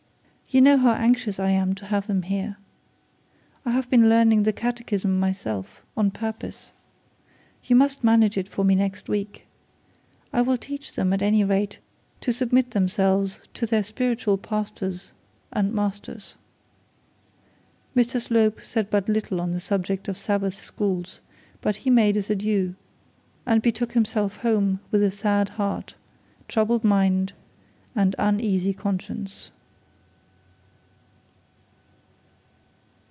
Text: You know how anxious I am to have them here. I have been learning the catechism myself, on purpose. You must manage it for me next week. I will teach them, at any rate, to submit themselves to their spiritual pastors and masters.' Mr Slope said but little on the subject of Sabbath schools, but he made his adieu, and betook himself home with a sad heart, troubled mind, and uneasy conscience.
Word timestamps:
You 0.53 0.59
know 0.59 0.77
how 0.77 0.91
anxious 0.91 1.39
I 1.39 1.51
am 1.51 1.73
to 1.75 1.85
have 1.85 2.07
them 2.07 2.23
here. 2.23 2.57
I 3.65 3.71
have 3.71 3.89
been 3.89 4.09
learning 4.09 4.43
the 4.43 4.51
catechism 4.51 5.17
myself, 5.17 5.81
on 5.95 6.11
purpose. 6.11 6.71
You 7.63 7.77
must 7.77 8.03
manage 8.03 8.37
it 8.37 8.49
for 8.49 8.65
me 8.65 8.75
next 8.75 9.07
week. 9.07 9.45
I 10.33 10.41
will 10.41 10.57
teach 10.57 10.91
them, 10.95 11.13
at 11.13 11.21
any 11.21 11.45
rate, 11.45 11.79
to 12.19 12.33
submit 12.33 12.71
themselves 12.71 13.39
to 13.53 13.65
their 13.65 13.81
spiritual 13.81 14.37
pastors 14.37 15.13
and 15.53 15.73
masters.' 15.73 16.35
Mr 17.95 18.19
Slope 18.19 18.59
said 18.61 18.89
but 18.89 19.07
little 19.07 19.39
on 19.39 19.51
the 19.51 19.61
subject 19.61 20.09
of 20.09 20.17
Sabbath 20.17 20.55
schools, 20.55 21.21
but 21.61 21.77
he 21.77 21.89
made 21.89 22.17
his 22.17 22.29
adieu, 22.29 22.75
and 23.45 23.61
betook 23.61 23.93
himself 23.93 24.35
home 24.41 24.81
with 24.91 25.01
a 25.01 25.11
sad 25.11 25.47
heart, 25.51 25.95
troubled 26.49 26.83
mind, 26.83 27.31
and 27.95 28.15
uneasy 28.19 28.73
conscience. 28.73 29.51